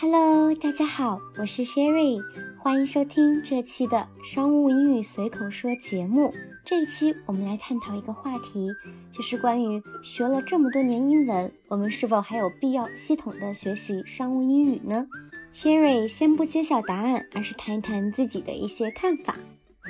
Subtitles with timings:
[0.00, 2.22] Hello，大家好，我是 Sherry，
[2.58, 6.32] 欢迎收听这期的商务英语随口说节目。
[6.64, 8.70] 这一期我们来探讨一个话题，
[9.12, 15.06] 就是关于学了这么多年英文，我们是否还有必要系统的学习商务英语呢
[15.54, 19.36] ？Sherry 先不揭晓答案，而是谈一谈自己的一些看法。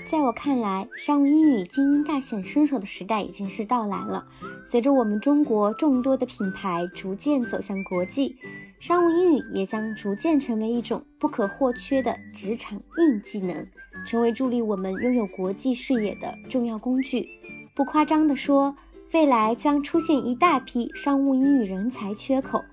[0.08, 4.26] 在我看来，商务英语精英大显身手的时代已经是到来了。
[4.66, 8.34] 随着我们中国众多的品牌逐渐走向国际，
[8.80, 13.66] 商务英语也将逐渐成为一种不可或缺的职场硬技能，
[14.06, 17.28] 成为助力我们拥有国际视野的重要工具。
[17.76, 18.74] 不夸张地说，
[19.12, 22.64] 未来将出现一大批商务英语人才缺口。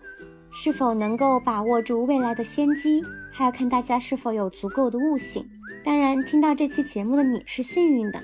[0.49, 3.03] 是否能够把握住未来的先机，
[3.34, 5.45] 还要看大家是否有足够的悟性。
[5.84, 8.23] 当然，听到这期节目的你是幸运的。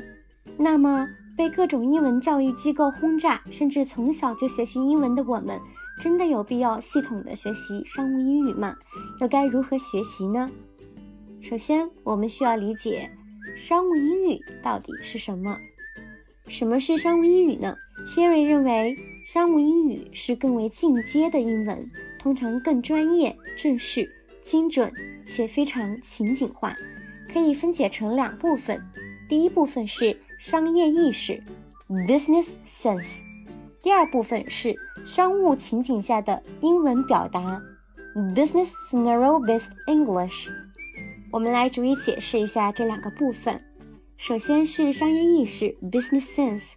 [0.58, 1.06] 那么，
[1.36, 5.60] 被各种英文教育机构轰炸，甚至从小就学习英文的我们，
[6.00, 8.76] 真的有必要系统的学习商务英语吗？
[9.20, 10.50] 又该如何学习呢？
[11.42, 13.10] 首先，我们需要理解
[13.56, 15.58] 商务英语到底是什么。
[16.48, 17.76] 什么是商务英语呢
[18.08, 21.80] ？Sherry 认为，商务英语是更为进阶的英文。
[22.20, 24.10] 通常更专业、正式、
[24.46, 24.92] 精准
[25.26, 26.74] 且非常情景化，
[27.32, 28.82] 可以分解成两部分。
[29.28, 31.44] 第一部分是商业意识
[32.08, 33.20] （business sense），
[33.84, 37.62] 第二部分是商务情景下的英文表达
[38.34, 40.48] （business scenario-based English）。
[41.30, 43.62] 我们来逐一解释一下这两个部分。
[44.16, 46.72] 首先是商业意识 （business sense）。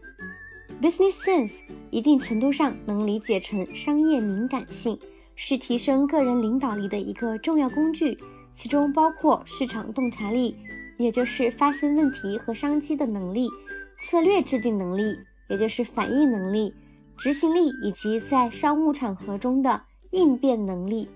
[0.83, 1.61] business sense
[1.93, 4.99] 一定程度上能理解成商业敏感性。
[5.37, 8.19] 是提升个人领导力的一个重要工具，
[8.53, 10.57] 其中包括市场洞察力，
[10.97, 13.47] 也就是发现问题和商机的能力；
[14.01, 15.17] 策略制定能力，
[15.49, 16.73] 也就是反应能力；
[17.19, 21.09] 执行力以及在商务场合中的应变能力。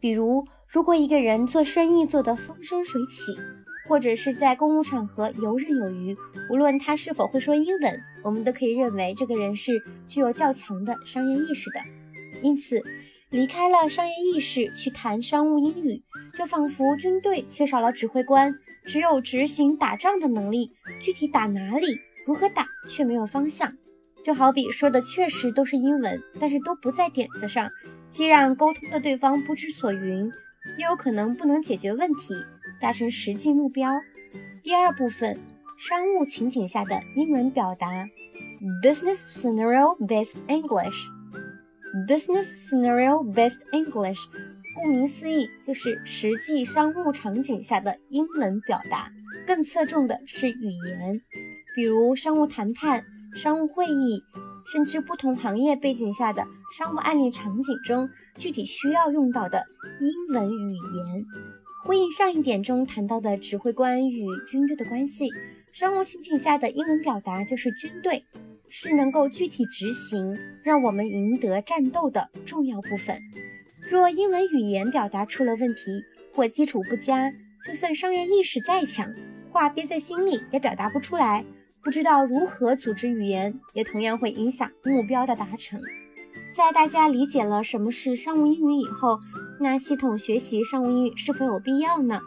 [0.00, 3.34] 比如，如果一个人做生意做得风生水起，
[3.88, 6.16] 或者是在公务场合游刃有余，
[6.50, 11.80] 无论他是否会说英文，我们都可以认为这个人是具有较强的商业意识的。
[12.42, 12.82] 因此。
[13.30, 16.02] 离开了商业意识去谈商务英语，
[16.34, 18.54] 就仿佛军队缺少了指挥官，
[18.86, 20.72] 只有执行打仗的能力，
[21.02, 23.70] 具体打哪里、如何打却没有方向。
[24.24, 27.70] 就好比说的确实都是英文，但是都不在点子上，
[28.10, 30.30] 既让沟通的对方不知所云，
[30.78, 32.34] 又有可能不能解决问题，
[32.80, 33.98] 达成实际目标。
[34.62, 35.38] 第二部分，
[35.78, 38.06] 商务情景下的英文表达
[38.82, 41.08] ，Business Scenario-based English。
[42.06, 44.18] Business scenario-based English，
[44.76, 49.10] 顾名思义就是实际商务场景下的英文表达，
[49.46, 51.18] 更侧重的是语言，
[51.74, 53.02] 比如商务谈判、
[53.36, 54.22] 商务会议，
[54.72, 56.46] 甚至不同行业背景下的
[56.76, 59.64] 商务案例场景中具体需要用到的
[60.00, 61.24] 英文语言。
[61.84, 65.28] 呼应上一点中谈到的指挥官与军队的关系，
[65.72, 68.24] 商务情景下的英文表达就是军队。
[68.70, 73.18] 是能够具体执行，让我们赢得战斗的重要部分。
[73.90, 76.02] 若英文语言表达出了问题
[76.34, 77.32] 或基础不佳，
[77.66, 79.10] 就算商业意识再强，
[79.50, 81.46] 话憋在心里也表达不出来。
[81.82, 85.80] 不知道如何组织语言，也同样会影响目标的达成。
[86.52, 89.20] 在大家理解了什么是商务英语以后，
[89.60, 92.20] 那系统学习商务英语是否有必要呢？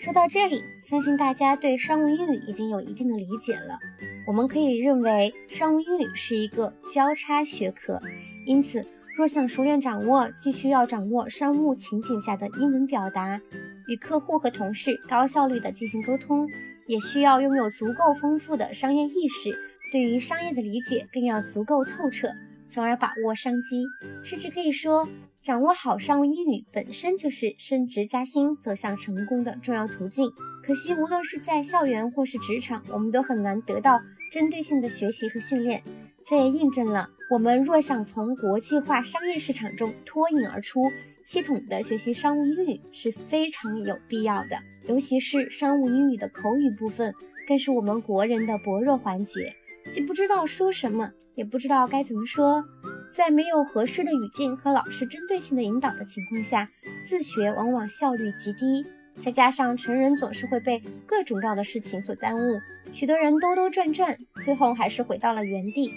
[0.00, 3.78] 说到这里，相信大家对商务英语已经有一定的理解了。
[4.26, 8.00] 我们可以认为，商务英语是一个交叉学科，
[8.44, 8.84] 因此，
[9.16, 13.40] 若想熟练掌握，既需要掌握商务情景下的英文表达，
[13.88, 16.46] 与客户和同事高效率的进行沟通，
[16.86, 19.56] 也需要拥有足够丰富的商业意识，
[19.92, 22.28] 对于商业的理解更要足够透彻，
[22.68, 23.84] 从而把握商机。
[24.24, 25.08] 甚至可以说。
[25.42, 30.28] 掌握好商务英语本身就是升职加薪、走向成功的重要途径。
[30.60, 34.00] 可惜，无论是在校园或是职场，我们都很难得到
[34.32, 35.84] 针对性的学习和训练。
[36.26, 40.80] 这也印证了，我们若想从国际化商业市场中脱颖而出，
[41.26, 44.56] 系统的学习商务英语是非常有必要的。
[44.86, 47.12] 尤其是商务英语的口语部分，
[47.48, 49.52] 更是我们国人的薄弱环节。
[49.92, 52.64] 既不知道说什么，也不知道该怎么说，
[53.12, 56.70] 在没有合适的语境和老师针对性的引导的情况下，
[57.04, 58.86] 自学往往效率极低。
[59.24, 62.60] 再加上成人总是会被各种各样的事情所耽误，
[62.92, 65.92] 许多人兜兜转转，最后还是回到了原地。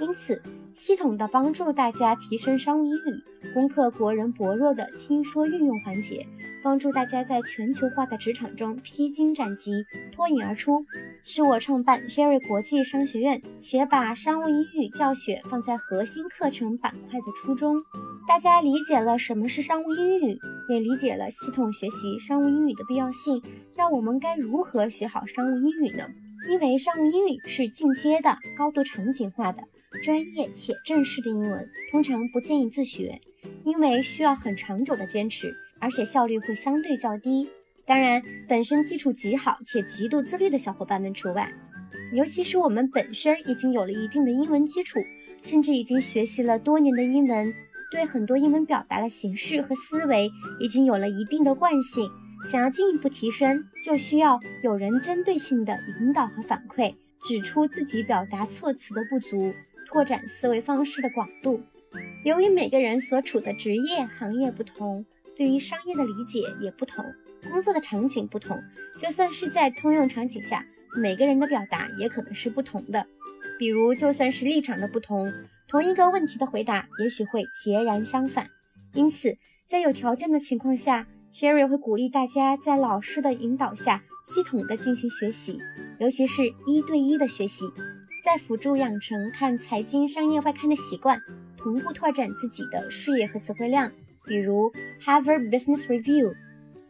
[0.00, 0.42] 因此，
[0.74, 6.26] 系统的帮助大家提升商务英语，攻克国人薄弱的听说运用环节，
[6.64, 9.70] 帮助大家在全球化的职场中披荆斩棘、
[10.10, 10.84] 脱颖而出，
[11.22, 17.80] 是我创办 Sherry 国际商学院且把商务英语教学放在核心课程板块的初衷。
[18.26, 20.36] 大家理解了什么是商务英语，
[20.68, 23.40] 也理解了系统学习商务英语的必要性。
[23.76, 26.04] 那我们该如何学好商务英语呢？
[26.50, 29.62] 因为商务英语是进阶的、高度场景化的、
[30.02, 33.20] 专业且正式的英文，通常不建议自学，
[33.64, 37.48] 因为需要很长久的坚持，而且效率会相对较低。
[37.86, 41.52] 当然，本身基础极好且极度自律的小伙伴们除外。
[42.12, 45.00] 尤其是我们本身已经有了一定的英文基础，
[45.42, 47.52] 甚至已经学习了多年的英文，
[47.90, 50.30] 对很多英文表达的形式和思维
[50.60, 52.10] 已经有了一定的惯性。
[52.50, 56.94] 想要进一步提升，就需要有人针对性的引导和反馈，
[57.26, 59.54] 指出自己表达措辞的不足，
[59.94, 61.62] 拓展思维方式的广度。
[62.24, 65.06] 由于每个人所处的职业行业不同，
[65.36, 67.04] 对于商业的理解也不同，
[67.48, 68.60] 工作的场景不同，
[69.00, 70.66] 就算是在通用场景下，
[71.00, 73.06] 每个人的表达也可能是不同的。
[73.56, 75.32] 比如，就算是立场的不同，
[75.68, 78.48] 同一个问题的回答也许会截然相反。
[78.94, 79.38] 因此，
[79.68, 85.60] 在有条件的情况下，Sherry 会鼓励大家在老师的引导下，系统的进行学习，
[86.00, 87.66] 尤其是一对一的学习，
[88.24, 91.20] 在辅助养成看财经商业外刊的习惯，
[91.58, 93.92] 同步拓展自己的视野和词汇量。
[94.26, 94.72] 比如
[95.04, 96.32] Harvard Business Review、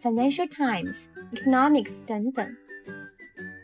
[0.01, 2.47] Financial Times、Economics 等等。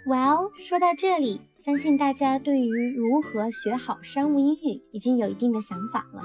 [0.05, 6.25] Well，说到这里，相信大家对于如何学好商务英语已经有一定的想法了。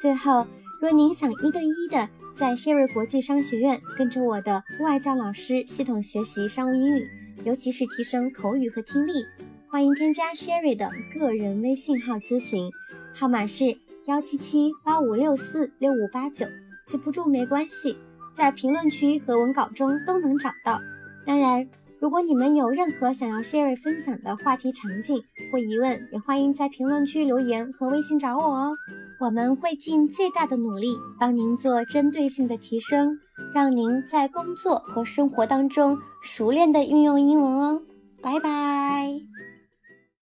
[0.00, 0.46] 最后，
[0.80, 7.10] 若您想一对一的在 Sherry 国际商学院跟着我的外教老师系统学习商务英语，
[7.44, 9.24] 尤其是提升口语和听力，
[9.68, 12.70] 欢迎添加 Sherry 的个人微信号咨询，
[13.12, 13.64] 号码是
[14.06, 16.46] 幺七七八五六四六五八九，
[16.86, 17.96] 记不住没关系，
[18.32, 20.80] 在评论区和文稿中都能找到。
[21.26, 21.68] 当然，
[22.00, 25.22] 如果你们有任何想要 Sherry 分享的话题场景
[25.52, 28.74] 或疑问，也欢迎在评论区留言和微信找我哦。
[29.18, 30.88] 我们会尽最大的努力
[31.18, 33.18] 帮您做针对性的提升，
[33.52, 37.82] 让您在工作和生活当中熟练的运用英文哦。
[38.22, 39.20] 拜拜。